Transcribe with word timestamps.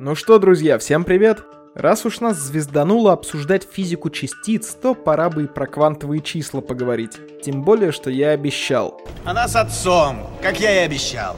Ну 0.00 0.14
что, 0.14 0.38
друзья, 0.38 0.78
всем 0.78 1.02
привет! 1.02 1.42
Раз 1.74 2.06
уж 2.06 2.20
нас 2.20 2.36
звездануло 2.38 3.12
обсуждать 3.12 3.66
физику 3.68 4.10
частиц, 4.10 4.76
то 4.80 4.94
пора 4.94 5.28
бы 5.28 5.42
и 5.42 5.46
про 5.48 5.66
квантовые 5.66 6.22
числа 6.22 6.60
поговорить. 6.60 7.18
Тем 7.42 7.64
более, 7.64 7.90
что 7.90 8.08
я 8.08 8.30
обещал. 8.30 9.00
Она 9.24 9.48
с 9.48 9.56
отцом, 9.56 10.28
как 10.40 10.60
я 10.60 10.82
и 10.82 10.86
обещал. 10.86 11.36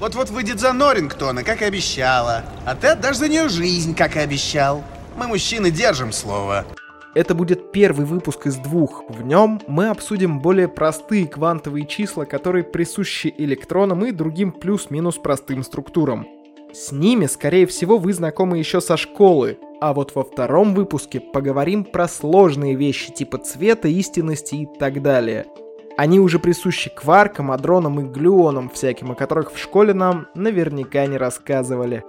Вот-вот 0.00 0.30
выйдет 0.30 0.58
за 0.58 0.72
Норрингтона, 0.72 1.44
как 1.44 1.62
и 1.62 1.66
обещала. 1.66 2.42
А 2.66 2.74
ты 2.74 2.88
отдашь 2.88 3.18
за 3.18 3.28
нее 3.28 3.48
жизнь, 3.48 3.94
как 3.94 4.16
и 4.16 4.18
обещал. 4.18 4.82
Мы, 5.16 5.28
мужчины, 5.28 5.70
держим 5.70 6.10
слово. 6.10 6.64
Это 7.14 7.36
будет 7.36 7.70
первый 7.70 8.06
выпуск 8.06 8.48
из 8.48 8.56
двух. 8.56 9.04
В 9.08 9.22
нем 9.22 9.62
мы 9.68 9.86
обсудим 9.86 10.40
более 10.40 10.66
простые 10.66 11.28
квантовые 11.28 11.86
числа, 11.86 12.24
которые 12.24 12.64
присущи 12.64 13.32
электронам 13.38 14.04
и 14.04 14.10
другим 14.10 14.50
плюс-минус 14.50 15.18
простым 15.18 15.62
структурам. 15.62 16.26
С 16.74 16.90
ними, 16.90 17.26
скорее 17.26 17.66
всего, 17.66 17.98
вы 17.98 18.12
знакомы 18.12 18.58
еще 18.58 18.80
со 18.80 18.96
школы, 18.96 19.58
а 19.80 19.94
вот 19.94 20.12
во 20.16 20.24
втором 20.24 20.74
выпуске 20.74 21.20
поговорим 21.20 21.84
про 21.84 22.08
сложные 22.08 22.74
вещи 22.74 23.12
типа 23.12 23.38
цвета, 23.38 23.86
истинности 23.86 24.56
и 24.56 24.66
так 24.66 25.00
далее. 25.00 25.46
Они 25.96 26.18
уже 26.18 26.40
присущи 26.40 26.90
кваркам, 26.90 27.52
адронам 27.52 28.00
и 28.00 28.02
глюонам 28.02 28.70
всяким, 28.70 29.12
о 29.12 29.14
которых 29.14 29.52
в 29.52 29.58
школе 29.58 29.94
нам 29.94 30.26
наверняка 30.34 31.06
не 31.06 31.16
рассказывали. 31.16 32.02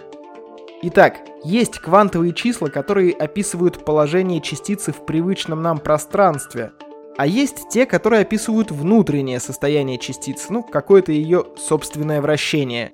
Итак, 0.81 1.17
есть 1.43 1.77
квантовые 1.77 2.33
числа, 2.33 2.69
которые 2.69 3.13
описывают 3.13 3.85
положение 3.85 4.41
частицы 4.41 4.91
в 4.91 5.05
привычном 5.05 5.61
нам 5.61 5.77
пространстве, 5.77 6.71
а 7.19 7.27
есть 7.27 7.69
те, 7.69 7.85
которые 7.85 8.23
описывают 8.23 8.71
внутреннее 8.71 9.39
состояние 9.39 9.99
частицы, 9.99 10.51
ну, 10.51 10.63
какое-то 10.63 11.11
ее 11.11 11.45
собственное 11.55 12.19
вращение. 12.19 12.91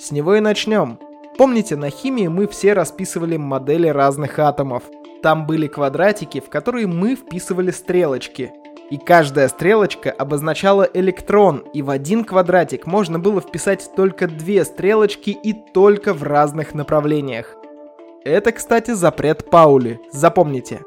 С 0.00 0.10
него 0.10 0.34
и 0.34 0.40
начнем. 0.40 0.98
Помните, 1.38 1.76
на 1.76 1.88
химии 1.88 2.26
мы 2.26 2.46
все 2.46 2.74
расписывали 2.74 3.36
модели 3.36 3.88
разных 3.88 4.38
атомов. 4.38 4.82
Там 5.22 5.46
были 5.46 5.66
квадратики, 5.66 6.40
в 6.40 6.50
которые 6.50 6.86
мы 6.86 7.16
вписывали 7.16 7.70
стрелочки. 7.70 8.52
И 8.90 8.98
каждая 8.98 9.48
стрелочка 9.48 10.10
обозначала 10.10 10.86
электрон, 10.92 11.64
и 11.72 11.80
в 11.80 11.88
один 11.88 12.24
квадратик 12.24 12.86
можно 12.86 13.18
было 13.18 13.40
вписать 13.40 13.90
только 13.96 14.26
две 14.26 14.64
стрелочки 14.64 15.30
и 15.30 15.54
только 15.54 16.12
в 16.12 16.22
разных 16.22 16.74
направлениях. 16.74 17.56
Это, 18.24 18.52
кстати, 18.52 18.90
запрет 18.90 19.48
Паули, 19.48 20.00
запомните. 20.12 20.82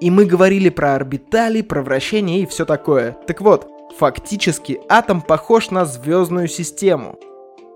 И 0.00 0.10
мы 0.10 0.24
говорили 0.24 0.68
про 0.68 0.94
орбитали, 0.94 1.62
про 1.62 1.82
вращение 1.82 2.40
и 2.40 2.46
все 2.46 2.64
такое. 2.64 3.16
Так 3.26 3.40
вот, 3.40 3.68
фактически 3.98 4.80
атом 4.88 5.20
похож 5.20 5.70
на 5.70 5.84
звездную 5.84 6.46
систему– 6.46 7.18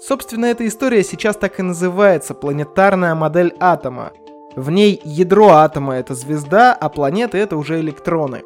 Собственно, 0.06 0.44
эта 0.44 0.66
история 0.66 1.02
сейчас 1.02 1.34
так 1.34 1.58
и 1.58 1.62
называется 1.62 2.34
«Планетарная 2.34 3.14
модель 3.14 3.54
атома». 3.58 4.12
В 4.54 4.70
ней 4.70 5.00
ядро 5.02 5.48
атома— 5.48 5.94
это 5.96 6.14
звезда, 6.14 6.76
а 6.78 6.90
планеты— 6.90 7.38
это 7.38 7.56
уже 7.56 7.80
электроны. 7.80 8.42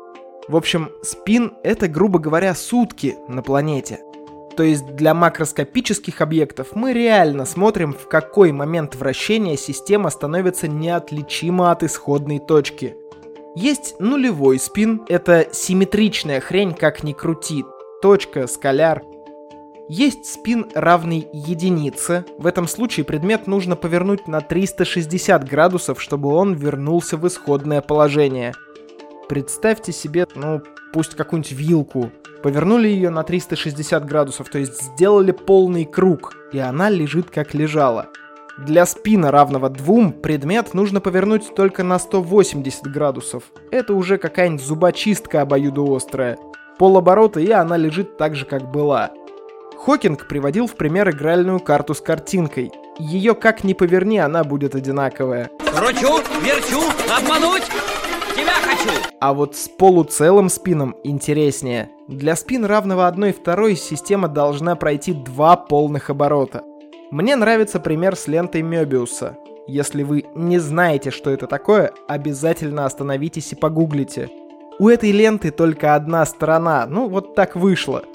В 0.46 0.54
общем, 0.54 0.90
спин— 1.02 1.54
это, 1.64 1.88
грубо 1.88 2.20
говоря, 2.20 2.54
сутки 2.54 3.16
на 3.26 3.42
планете. 3.42 3.98
То 4.56 4.62
есть 4.62 4.86
для 4.94 5.14
макроскопических 5.14 6.20
объектов 6.20 6.68
мы 6.74 6.92
реально 6.92 7.44
смотрим, 7.44 7.92
в 7.92 8.06
какой 8.06 8.52
момент 8.52 8.94
вращения 8.94 9.56
система 9.56 10.10
становится 10.10 10.68
неотличима 10.68 11.72
от 11.72 11.82
исходной 11.82 12.38
точки. 12.38 12.94
Есть 13.56 13.96
нулевой 13.98 14.60
спин, 14.60 15.02
это 15.08 15.48
симметричная 15.50 16.38
хрень, 16.38 16.72
как 16.72 17.02
ни 17.02 17.14
крути, 17.14 17.64
точка, 18.00 18.46
скаляр— 18.46 19.02
есть 19.88 20.26
спин 20.26 20.66
равный 20.74 21.26
единице. 21.32 22.24
В 22.36 22.46
этом 22.46 22.68
случае 22.68 23.04
предмет 23.04 23.46
нужно 23.46 23.74
повернуть 23.74 24.28
на 24.28 24.40
360 24.40 25.48
градусов, 25.48 26.02
чтобы 26.02 26.28
он 26.28 26.54
вернулся 26.54 27.16
в 27.16 27.26
исходное 27.26 27.80
положение. 27.80 28.54
Представьте 29.28 29.92
себе, 29.92 30.26
ну, 30.34 30.60
пусть 30.92 31.14
какую-нибудь 31.14 31.52
вилку. 31.52 32.10
Повернули 32.42 32.88
ее 32.88 33.10
на 33.10 33.22
360 33.22 34.04
градусов, 34.04 34.48
то 34.48 34.58
есть 34.58 34.80
сделали 34.80 35.32
полный 35.32 35.84
круг, 35.84 36.36
и 36.52 36.58
она 36.58 36.88
лежит 36.88 37.30
как 37.30 37.54
лежала. 37.54 38.06
Для 38.58 38.86
спина 38.86 39.30
равного 39.30 39.70
2 39.70 40.10
предмет 40.22 40.74
нужно 40.74 41.00
повернуть 41.00 41.54
только 41.54 41.82
на 41.82 41.98
180 41.98 42.92
градусов. 42.92 43.44
Это 43.70 43.94
уже 43.94 44.18
какая-нибудь 44.18 44.64
зубочистка 44.64 45.42
обоюдоострая. 45.42 46.36
Полоборота, 46.78 47.40
и 47.40 47.50
она 47.50 47.76
лежит 47.76 48.18
так 48.18 48.34
же, 48.36 48.44
как 48.44 48.70
была. 48.70 49.10
Хокинг 49.78 50.26
приводил 50.26 50.66
в 50.66 50.74
пример 50.74 51.08
игральную 51.10 51.60
карту 51.60 51.94
с 51.94 52.00
картинкой. 52.00 52.72
Ее 52.98 53.34
как 53.34 53.62
ни 53.62 53.74
поверни, 53.74 54.18
она 54.18 54.42
будет 54.42 54.74
одинаковая. 54.74 55.50
Кручу, 55.58 56.20
верчу, 56.42 56.82
обмануть, 57.16 57.62
тебя 58.34 58.54
хочу! 58.60 58.90
А 59.20 59.32
вот 59.32 59.54
с 59.54 59.68
полуцелым 59.68 60.48
спином 60.48 60.96
интереснее. 61.04 61.90
Для 62.08 62.34
спин 62.34 62.64
равного 62.64 63.06
1 63.06 63.32
второй 63.32 63.76
система 63.76 64.26
должна 64.26 64.74
пройти 64.74 65.12
два 65.12 65.56
полных 65.56 66.10
оборота. 66.10 66.64
Мне 67.12 67.36
нравится 67.36 67.78
пример 67.78 68.16
с 68.16 68.26
лентой 68.26 68.62
Мёбиуса. 68.62 69.36
Если 69.68 70.02
вы 70.02 70.24
не 70.34 70.58
знаете, 70.58 71.12
что 71.12 71.30
это 71.30 71.46
такое, 71.46 71.92
обязательно 72.08 72.84
остановитесь 72.84 73.52
и 73.52 73.56
погуглите. 73.56 74.28
У 74.80 74.88
этой 74.88 75.12
ленты 75.12 75.52
только 75.52 75.94
одна 75.94 76.26
сторона, 76.26 76.86
ну 76.86 77.08
вот 77.08 77.36
так 77.36 77.54
вышло– 77.54 78.02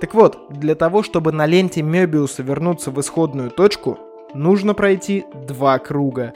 так 0.00 0.14
вот, 0.14 0.48
для 0.50 0.74
того, 0.74 1.02
чтобы 1.02 1.32
на 1.32 1.46
ленте 1.46 1.82
Мёбиуса 1.82 2.42
вернуться 2.42 2.90
в 2.90 3.00
исходную 3.00 3.50
точку, 3.50 3.98
нужно 4.34 4.74
пройти 4.74 5.24
два 5.46 5.78
круга. 5.78 6.34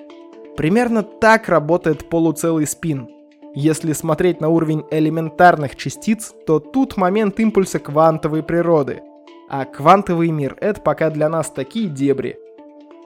Примерно 0.57 1.03
так 1.03 1.49
работает 1.49 2.09
полуцелый 2.09 2.67
спин. 2.67 3.09
Если 3.55 3.93
смотреть 3.93 4.41
на 4.41 4.49
уровень 4.49 4.85
элементарных 4.91 5.77
частиц, 5.77 6.33
то 6.47 6.61
тут 6.61 6.97
момент 6.97 7.41
импульса 7.41 7.79
квантовой 7.79 8.43
природы. 8.43 9.03
А 9.49 9.65
квантовый 9.65 10.31
мир— 10.31 10.57
это 10.61 10.81
пока 10.81 11.11
для 11.11 11.29
нас 11.29 11.51
такие 11.51 11.89
дебри. 11.89 12.39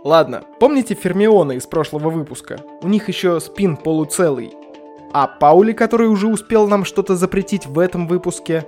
Ладно, 0.04 0.42
помните 0.60 0.94
фермионы 0.94 1.56
из 1.56 1.66
прошлого 1.66 2.10
выпуска? 2.10 2.58
У 2.82 2.88
них 2.88 3.08
еще 3.08 3.40
спин 3.40 3.76
полуцелый. 3.76 4.52
А 5.14 5.26
Паули, 5.26 5.72
который 5.72 6.08
уже 6.08 6.26
успел 6.26 6.68
нам 6.68 6.84
что-то 6.84 7.16
запретить 7.16 7.66
в 7.66 7.78
этом 7.78 8.06
выпуске, 8.06 8.66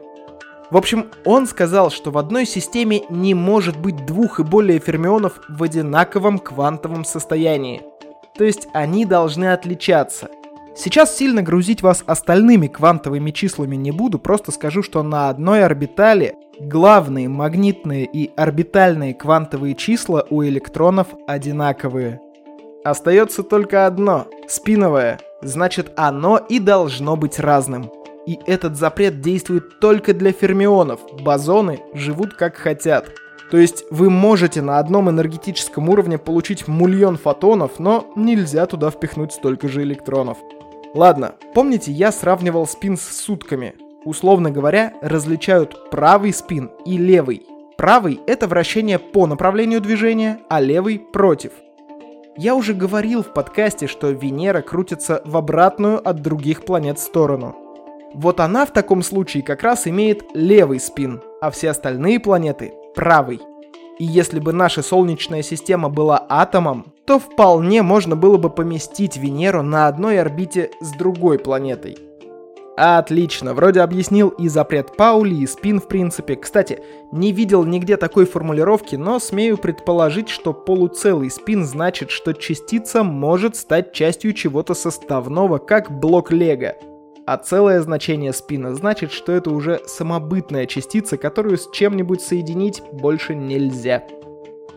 в 0.71 0.77
общем, 0.77 1.07
он 1.25 1.47
сказал, 1.47 1.91
что 1.91 2.11
в 2.11 2.19
одной 2.19 2.45
системе 2.45 3.03
не 3.09 3.35
может 3.35 3.77
быть 3.77 4.05
двух 4.05 4.41
и 4.41 4.43
более 4.43 4.81
фермионов 4.81 5.41
в 5.49 5.63
одинаковом 5.63 6.39
квантовом 6.39 7.05
состоянии. 7.05 7.83
То 8.37 8.45
есть 8.45 8.69
они 8.73 9.05
должны 9.05 9.53
отличаться. 9.53 10.29
Сейчас 10.75 11.17
сильно 11.17 11.43
грузить 11.43 11.83
вас 11.83 12.05
остальными 12.07 12.67
квантовыми 12.67 13.31
числами 13.31 13.77
не 13.77 13.93
буду, 13.93 14.19
просто 14.19 14.53
скажу, 14.53 14.83
что 14.83 15.03
на 15.03 15.31
одной 15.31 15.65
орбитали 15.65 16.35
главные 16.61 17.29
магнитные 17.29 18.05
и 18.05 18.31
орбитальные 18.37 19.15
квантовые 19.15 19.75
числа 19.75 20.27
у 20.29 20.45
электронов 20.45 21.09
одинаковые. 21.27 22.21
Остается 22.85 23.43
только 23.43 23.87
одно– 23.87 24.27
спиновое, 24.49 25.19
значит 25.41 25.93
оно 25.97 26.37
и 26.37 26.59
должно 26.59 27.17
быть 27.17 27.39
разным. 27.39 27.91
И 28.27 28.41
этот 28.47 28.77
запрет 28.77 29.21
действует 29.21 29.79
только 29.81 30.13
для 30.13 30.33
фермионов. 30.33 31.01
Бозоны 31.23 31.81
живут 31.95 32.35
как 32.35 32.57
хотят. 32.57 33.13
То 33.51 33.57
есть 33.57 33.85
вы 33.91 34.11
можете 34.11 34.61
на 34.61 34.79
одном 34.79 35.09
энергетическом 35.09 35.89
уровне 35.89 36.19
получить 36.19 36.67
мульон 36.67 37.17
фотонов, 37.17 37.79
но 37.79 38.13
нельзя 38.17 38.67
туда 38.67 38.91
впихнуть 38.91 39.33
столько 39.33 39.69
же 39.69 39.83
электронов. 39.83 40.39
Ладно, 40.95 41.35
помните, 41.55 41.93
я 41.93 42.11
сравнивал 42.11 42.67
спин 42.67 42.97
с 42.97 43.03
сутками. 43.03 43.75
Условно 44.05 44.51
говоря, 44.51 44.95
различают 45.01 45.91
правый 45.91 46.33
спин 46.33 46.71
и 46.85 46.97
левый. 46.97 47.47
Правый— 47.77 48.21
это 48.27 48.49
вращение 48.49 48.99
по 48.99 49.27
направлению 49.27 49.81
движения, 49.81 50.41
а 50.49 50.61
левый— 50.61 50.99
против. 51.13 51.53
Я 52.37 52.55
уже 52.55 52.75
говорил 52.75 53.23
в 53.23 53.33
подкасте, 53.33 53.87
что 53.87 54.11
Венера 54.11 54.63
крутится 54.63 55.23
в 55.25 55.37
обратную 55.37 56.07
от 56.07 56.23
других 56.23 56.65
планет 56.65 56.99
сторону. 56.99 57.66
Вот 58.15 58.41
она 58.41 58.67
в 58.67 58.73
таком 58.73 59.03
случае 59.03 59.43
как 59.43 59.63
раз 59.63 59.87
имеет 59.87 60.25
левый 60.35 60.81
спин, 60.81 61.23
а 61.41 61.51
все 61.51 61.71
остальные 61.71 62.21
планеты— 62.21 62.73
правый. 62.95 63.41
И 63.99 64.05
если 64.05 64.41
бы 64.41 64.53
наша 64.53 64.83
Солнечная 64.83 65.43
система 65.43 65.89
была 65.89 66.25
атомом, 66.29 66.93
то 67.07 67.19
вполне 67.19 67.83
можно 67.83 68.15
было 68.15 68.37
бы 68.37 68.51
поместить 68.51 69.17
Венеру 69.17 69.63
на 69.63 69.89
одной 69.89 70.21
орбите 70.21 70.71
с 70.81 70.93
другой 70.93 71.39
планетой. 71.39 71.97
Отлично, 72.77 73.55
вроде 73.55 73.81
объяснил 73.81 74.29
и 74.29 74.49
запрет 74.49 74.97
Паули, 74.97 75.37
и 75.37 75.47
спин 75.47 75.81
в 75.81 75.89
принципе. 75.89 76.37
Кстати, 76.37 76.81
не 77.11 77.33
видел 77.33 77.65
нигде 77.65 77.97
такой 77.97 78.27
формулировки, 78.27 78.97
но 78.97 79.19
смею 79.19 79.57
предположить, 79.57 80.29
что 80.29 80.53
полуцелый 80.53 81.31
спин 81.31 81.65
значит, 81.65 82.11
что 82.11 82.35
частица 82.35 83.03
может 83.03 83.57
стать 83.57 83.95
частью 83.95 84.35
чего-то 84.35 84.75
составного, 84.75 85.57
как 85.57 85.91
блок 85.91 86.31
Лего. 86.31 86.75
А 87.27 87.39
целое 87.39 87.81
значение 87.81 88.33
спина 88.33 88.73
значит, 88.75 89.11
что 89.11 89.33
это 89.33 89.51
уже 89.51 89.81
самобытная 89.87 90.67
частица, 90.67 91.17
которую 91.17 91.59
с 91.59 91.69
чем-нибудь 91.73 92.23
соединить 92.23 92.83
больше 92.93 93.35
нельзя. 93.35 94.05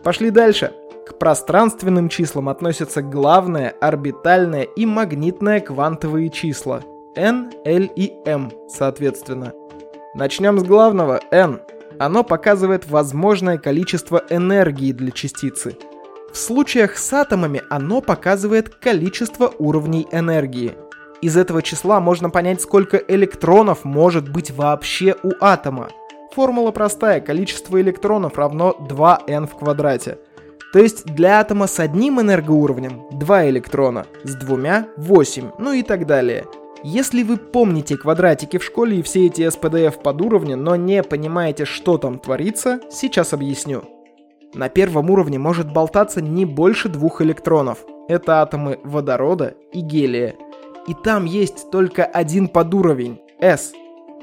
Пошли 0.02 0.30
дальше. 0.30 0.72
К 1.06 1.14
пространственным 1.18 2.08
числам 2.08 2.48
относятся 2.48 3.02
главное, 3.02 3.74
орбитальное 3.80 4.62
и 4.62 4.84
магнитное 4.84 5.60
квантовые 5.60 6.28
числа 6.30 6.82
n, 7.16 7.52
l 7.64 7.88
и 7.96 8.12
m, 8.26 8.50
соответственно. 8.68 9.52
Начнем 10.14 10.58
с 10.58 10.64
главного 10.64 11.20
n. 11.30 11.60
Оно 12.00 12.24
показывает 12.24 12.88
возможное 12.88 13.58
количество 13.58 14.24
энергии 14.28 14.92
для 14.92 15.12
частицы. 15.12 15.76
В 16.32 16.36
случаях 16.36 16.96
с 16.96 17.12
атомами 17.12 17.62
оно 17.70 18.00
показывает 18.00 18.74
количество 18.74 19.52
уровней 19.58 20.08
энергии. 20.10 20.74
Из 21.22 21.36
этого 21.36 21.62
числа 21.62 22.00
можно 22.00 22.30
понять, 22.30 22.62
сколько 22.62 22.96
электронов 22.96 23.84
может 23.84 24.30
быть 24.30 24.50
вообще 24.50 25.16
у 25.22 25.32
атома. 25.40 25.88
Формула 26.34 26.70
простая, 26.70 27.20
количество 27.20 27.80
электронов 27.80 28.38
равно 28.38 28.74
2n 28.88 29.46
в 29.46 29.56
квадрате. 29.56 30.18
То 30.72 30.78
есть 30.78 31.04
для 31.04 31.40
атома 31.40 31.66
с 31.66 31.80
одним 31.80 32.20
энергоуровнем 32.20 33.02
2 33.10 33.48
электрона, 33.50 34.06
с 34.22 34.34
двумя 34.36 34.86
8, 34.96 35.50
ну 35.58 35.72
и 35.72 35.82
так 35.82 36.06
далее. 36.06 36.46
Если 36.82 37.22
вы 37.24 37.36
помните 37.36 37.98
квадратики 37.98 38.56
в 38.56 38.64
школе 38.64 38.98
и 38.98 39.02
все 39.02 39.26
эти 39.26 39.42
SPDF 39.42 40.00
под 40.00 40.22
уровни, 40.22 40.54
но 40.54 40.76
не 40.76 41.02
понимаете, 41.02 41.66
что 41.66 41.98
там 41.98 42.18
творится, 42.18 42.80
сейчас 42.90 43.34
объясню. 43.34 43.82
На 44.54 44.68
первом 44.68 45.10
уровне 45.10 45.38
может 45.38 45.70
болтаться 45.70 46.22
не 46.22 46.46
больше 46.46 46.88
двух 46.88 47.20
электронов. 47.20 47.78
Это 48.08 48.40
атомы 48.40 48.80
водорода 48.82 49.54
и 49.72 49.80
гелия. 49.80 50.34
И 50.86 50.94
там 50.94 51.24
есть 51.24 51.70
только 51.70 52.04
один 52.04 52.48
подуровень– 52.48 53.20
S. 53.40 53.72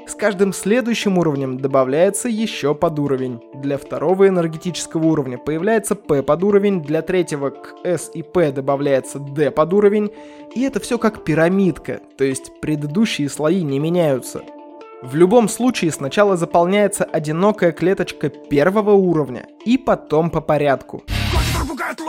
С 0.06 0.14
каждым 0.14 0.54
следующим 0.54 1.18
уровнем 1.18 1.58
добавляется 1.58 2.28
еще 2.28 2.74
подуровень. 2.74 3.42
Для 3.54 3.76
второго 3.76 4.26
энергетического 4.26 5.04
уровня 5.06 5.36
появляется 5.36 5.94
P 5.94 6.22
подуровень, 6.22 6.82
для 6.82 7.02
третьего 7.02 7.50
к 7.50 7.74
S 7.84 8.10
и 8.14 8.22
P 8.22 8.50
добавляется 8.50 9.18
D 9.18 9.50
подуровень, 9.50 10.10
и 10.54 10.62
это 10.62 10.80
все 10.80 10.98
как 10.98 11.24
пирамидка, 11.24 12.00
то 12.16 12.24
есть 12.24 12.58
предыдущие 12.60 13.28
слои 13.28 13.62
не 13.62 13.78
меняются. 13.78 14.42
В 15.02 15.14
любом 15.14 15.48
случае 15.48 15.92
сначала 15.92 16.36
заполняется 16.36 17.04
одинокая 17.04 17.72
клеточка 17.72 18.30
первого 18.30 18.92
уровня, 18.92 19.46
и 19.66 19.76
потом 19.76 20.30
по 20.30 20.40
порядку– 20.40 21.02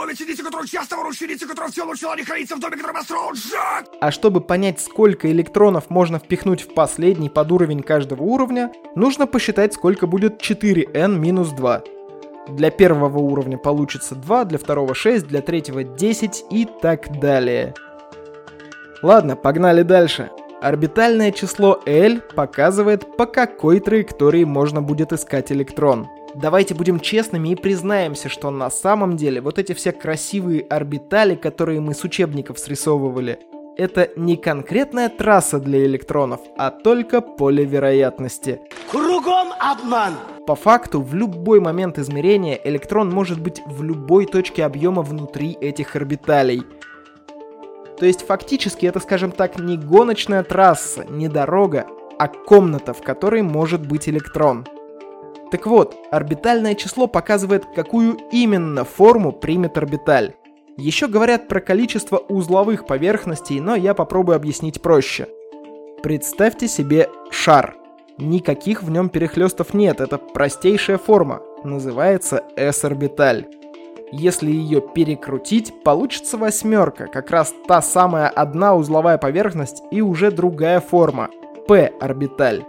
ловят 0.00 0.18
синицы, 0.18 0.42
которые 0.42 0.68
часто 0.68 0.96
воруют 0.96 1.18
которые 1.18 1.70
все 1.70 1.84
лучше 1.84 2.06
не 2.16 2.24
хранится 2.24 2.56
в 2.56 2.60
доме, 2.60 2.76
который 2.76 2.94
построил 2.94 3.32
Джек! 3.32 3.86
А 4.00 4.10
чтобы 4.10 4.40
понять, 4.40 4.80
сколько 4.80 5.30
электронов 5.30 5.90
можно 5.90 6.18
впихнуть 6.18 6.62
в 6.62 6.74
последний 6.74 7.28
под 7.28 7.52
уровень 7.52 7.82
каждого 7.82 8.22
уровня, 8.22 8.72
нужно 8.94 9.26
посчитать, 9.26 9.74
сколько 9.74 10.06
будет 10.06 10.40
4n 10.40 11.18
минус 11.18 11.50
2. 11.50 11.82
Для 12.48 12.70
первого 12.70 13.18
уровня 13.18 13.58
получится 13.58 14.14
2, 14.14 14.44
для 14.46 14.58
второго 14.58 14.94
6, 14.94 15.26
для 15.26 15.40
третьего 15.42 15.84
10 15.84 16.44
и 16.50 16.66
так 16.82 17.20
далее. 17.20 17.74
Ладно, 19.02 19.36
погнали 19.36 19.82
дальше. 19.82 20.30
Орбитальное 20.60 21.32
число 21.32 21.80
L 21.86 22.20
показывает, 22.34 23.16
по 23.16 23.24
какой 23.24 23.80
траектории 23.80 24.44
можно 24.44 24.82
будет 24.82 25.12
искать 25.12 25.50
электрон. 25.52 26.06
Давайте 26.34 26.74
будем 26.74 27.00
честными 27.00 27.48
и 27.48 27.56
признаемся, 27.56 28.28
что 28.28 28.50
на 28.50 28.70
самом 28.70 29.16
деле 29.16 29.40
вот 29.40 29.58
эти 29.58 29.72
все 29.72 29.90
красивые 29.90 30.62
орбитали, 30.62 31.34
которые 31.34 31.80
мы 31.80 31.92
с 31.92 32.04
учебников 32.04 32.58
срисовывали, 32.58 33.40
это 33.76 34.10
не 34.14 34.36
конкретная 34.36 35.08
трасса 35.08 35.58
для 35.58 35.84
электронов, 35.84 36.40
а 36.56 36.70
только 36.70 37.20
поле 37.20 37.64
вероятности. 37.64 38.60
Кругом 38.90 39.48
обман! 39.58 40.14
По 40.46 40.54
факту, 40.54 41.00
в 41.00 41.14
любой 41.14 41.60
момент 41.60 41.98
измерения 41.98 42.60
электрон 42.62 43.10
может 43.10 43.40
быть 43.40 43.62
в 43.66 43.82
любой 43.82 44.26
точке 44.26 44.64
объема 44.64 45.02
внутри 45.02 45.56
этих 45.60 45.96
орбиталей. 45.96 46.62
То 47.98 48.06
есть 48.06 48.24
фактически 48.24 48.86
это, 48.86 49.00
скажем 49.00 49.32
так, 49.32 49.58
не 49.58 49.76
гоночная 49.76 50.42
трасса, 50.44 51.04
не 51.08 51.28
дорога, 51.28 51.86
а 52.18 52.28
комната, 52.28 52.92
в 52.92 53.02
которой 53.02 53.42
может 53.42 53.86
быть 53.86 54.08
электрон. 54.08 54.66
Так 55.50 55.66
вот, 55.66 55.96
орбитальное 56.10 56.74
число 56.74 57.08
показывает, 57.08 57.64
какую 57.74 58.18
именно 58.30 58.84
форму 58.84 59.32
примет 59.32 59.76
орбиталь. 59.76 60.34
Еще 60.76 61.08
говорят 61.08 61.48
про 61.48 61.60
количество 61.60 62.18
узловых 62.18 62.86
поверхностей, 62.86 63.58
но 63.60 63.74
я 63.74 63.94
попробую 63.94 64.36
объяснить 64.36 64.80
проще. 64.80 65.28
Представьте 66.02 66.68
себе 66.68 67.08
шар. 67.30 67.76
Никаких 68.16 68.82
в 68.82 68.90
нем 68.90 69.08
перехлестов 69.08 69.74
нет, 69.74 70.00
это 70.00 70.18
простейшая 70.18 70.98
форма. 70.98 71.42
Называется 71.64 72.44
S-орбиталь. 72.56 73.46
Если 74.12 74.50
ее 74.50 74.80
перекрутить, 74.80 75.82
получится 75.84 76.36
восьмерка, 76.38 77.06
как 77.06 77.30
раз 77.30 77.54
та 77.66 77.82
самая 77.82 78.28
одна 78.28 78.74
узловая 78.74 79.18
поверхность 79.18 79.82
и 79.90 80.00
уже 80.00 80.30
другая 80.30 80.80
форма. 80.80 81.28
P-орбиталь 81.68 82.64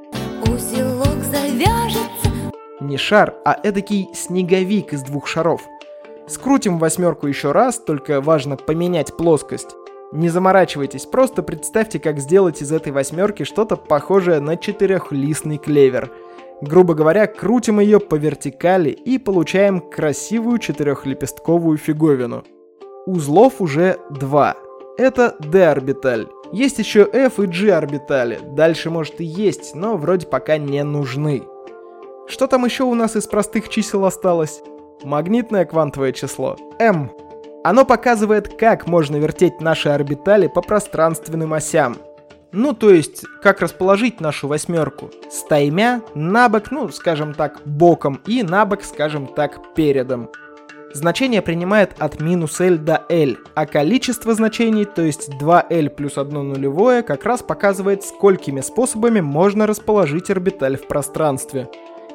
не 2.81 2.97
шар, 2.97 3.35
а 3.45 3.57
эдакий 3.63 4.09
снеговик 4.13 4.91
из 4.91 5.03
двух 5.03 5.27
шаров. 5.27 5.61
Скрутим 6.27 6.79
восьмерку 6.79 7.27
еще 7.27 7.51
раз, 7.51 7.77
только 7.77 8.21
важно 8.21 8.57
поменять 8.57 9.15
плоскость. 9.15 9.75
Не 10.11 10.27
заморачивайтесь, 10.27 11.05
просто 11.05 11.41
представьте, 11.41 11.99
как 11.99 12.19
сделать 12.19 12.61
из 12.61 12.71
этой 12.71 12.91
восьмерки 12.91 13.43
что-то 13.43 13.77
похожее 13.77 14.39
на 14.39 14.57
четырехлистный 14.57 15.57
клевер. 15.57 16.11
Грубо 16.61 16.93
говоря, 16.93 17.27
крутим 17.27 17.79
ее 17.79 17.99
по 17.99 18.15
вертикали 18.15 18.89
и 18.89 19.17
получаем 19.17 19.79
красивую 19.79 20.57
четырехлепестковую 20.59 21.77
фиговину. 21.77 22.43
Узлов 23.05 23.61
уже 23.61 23.97
два. 24.09 24.55
Это 24.97 25.35
d-орбиталь. 25.39 26.27
Есть 26.51 26.77
еще 26.77 27.09
f 27.11 27.39
и 27.39 27.47
g 27.47 27.71
орбитали. 27.71 28.39
Дальше 28.53 28.89
может 28.89 29.21
и 29.21 29.23
есть, 29.23 29.73
но 29.73 29.97
вроде 29.97 30.27
пока 30.27 30.57
не 30.57 30.83
нужны. 30.83 31.43
Что 32.27 32.47
там 32.47 32.65
еще 32.65 32.83
у 32.83 32.93
нас 32.93 33.15
из 33.15 33.27
простых 33.27 33.69
чисел 33.69 34.05
осталось? 34.05 34.61
Магнитное 35.03 35.65
квантовое 35.65 36.11
число, 36.11 36.57
m. 36.79 37.11
Оно 37.63 37.85
показывает, 37.85 38.57
как 38.57 38.87
можно 38.87 39.17
вертеть 39.17 39.61
наши 39.61 39.89
орбитали 39.89 40.47
по 40.47 40.61
пространственным 40.61 41.53
осям. 41.53 41.97
Ну, 42.51 42.73
то 42.73 42.89
есть, 42.89 43.23
как 43.41 43.61
расположить 43.61 44.19
нашу 44.19 44.47
восьмерку. 44.47 45.09
Стаймя, 45.29 46.01
на 46.15 46.49
бок, 46.49 46.71
ну, 46.71 46.89
скажем 46.89 47.33
так, 47.33 47.61
боком, 47.65 48.19
и 48.25 48.43
на 48.43 48.65
бок, 48.65 48.83
скажем 48.83 49.27
так, 49.27 49.73
передом. 49.73 50.29
Значение 50.93 51.41
принимает 51.41 51.93
от 51.99 52.19
минус 52.19 52.59
L 52.59 52.77
до 52.77 53.05
L, 53.09 53.37
а 53.55 53.65
количество 53.65 54.33
значений, 54.33 54.83
то 54.83 55.01
есть 55.01 55.29
2L 55.41 55.89
плюс 55.89 56.17
1 56.17 56.49
нулевое, 56.49 57.01
как 57.01 57.23
раз 57.23 57.41
показывает, 57.41 58.03
сколькими 58.03 58.59
способами 58.59 59.21
можно 59.21 59.67
расположить 59.67 60.29
орбиталь 60.29 60.77
в 60.77 60.87
пространстве. 60.87 61.69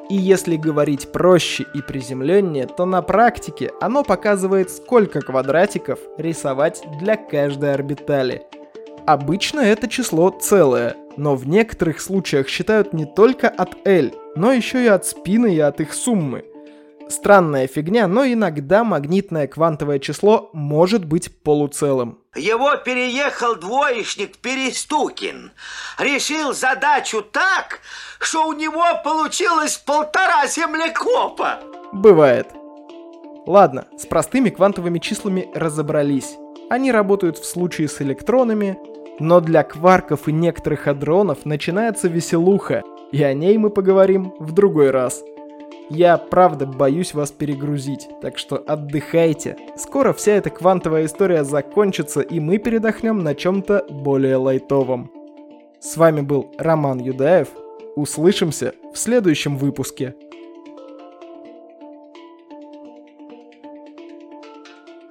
И 0.09 0.15
если 0.15 0.55
говорить 0.55 1.11
проще 1.11 1.65
и 1.73 1.81
приземленнее, 1.81 2.65
то 2.65 2.85
на 2.85 3.01
практике 3.01 3.71
оно 3.81 4.03
показывает, 4.03 4.71
сколько 4.71 5.21
квадратиков 5.21 5.99
рисовать 6.17 6.83
для 6.99 7.17
каждой 7.17 7.73
орбитали. 7.73 8.43
Обычно 9.05 9.59
это 9.59 9.87
число 9.87 10.29
целое, 10.29 10.95
но 11.17 11.35
в 11.35 11.47
некоторых 11.47 11.99
случаях 11.99 12.47
считают 12.47 12.93
не 12.93 13.05
только 13.05 13.49
от 13.49 13.75
L, 13.85 14.11
но 14.35 14.51
еще 14.51 14.83
и 14.83 14.87
от 14.87 15.05
спины 15.05 15.53
и 15.55 15.59
от 15.59 15.81
их 15.81 15.93
суммы– 15.93 16.45
Странная 17.09 17.67
фигня, 17.67 18.07
но 18.07 18.25
иногда 18.25 18.83
магнитное 18.83 19.47
квантовое 19.47 19.99
число 19.99 20.49
может 20.53 21.05
быть 21.05 21.41
полуцелым. 21.41 22.19
Его 22.35 22.75
переехал 22.77 23.55
двоечник 23.55 24.37
Перестукин. 24.37 25.51
Решил 25.97 26.53
задачу 26.53 27.21
так, 27.21 27.79
что 28.19 28.47
у 28.47 28.53
него 28.53 28.83
получилось 29.03 29.77
полтора 29.77 30.47
землекопа. 30.47 31.59
Бывает. 31.93 32.47
Ладно, 33.45 33.85
с 33.97 34.05
простыми 34.05 34.49
квантовыми 34.49 34.99
числами 34.99 35.49
разобрались. 35.55 36.35
Они 36.69 36.91
работают 36.91 37.37
в 37.37 37.45
случае 37.45 37.87
с 37.87 38.01
электронами, 38.01 38.77
но 39.19 39.39
для 39.39 39.63
кварков 39.63 40.27
и 40.27 40.33
некоторых 40.33 40.87
адронов 40.87 41.45
начинается 41.45 42.09
веселуха, 42.09 42.83
и 43.13 43.23
о 43.23 43.33
ней 43.33 43.57
мы 43.57 43.69
поговорим 43.69 44.33
в 44.37 44.51
другой 44.51 44.91
раз. 44.91 45.23
Я 45.89 46.17
правда 46.17 46.65
боюсь 46.65 47.13
вас 47.13 47.31
перегрузить, 47.31 48.09
так 48.21 48.37
что 48.37 48.57
отдыхайте. 48.57 49.55
Скоро 49.77 50.11
вся 50.11 50.33
эта 50.33 50.49
квантовая 50.49 51.05
история 51.05 51.45
закончится, 51.45 52.19
и 52.19 52.41
мы 52.41 52.57
передохнем 52.57 53.23
на 53.23 53.33
чем-то 53.33 53.85
более 53.89 54.35
лайтовом. 54.35 55.09
С 55.79 55.95
вами 55.95 56.21
был 56.21 56.51
Роман 56.57 56.99
Юдаев. 56.99 57.49
Услышимся 57.95 58.73
в 58.93 58.97
следующем 58.97 59.57
выпуске. 59.57 60.13